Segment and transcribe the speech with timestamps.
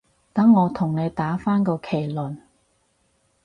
[0.33, 2.37] 等我同你打返個茄輪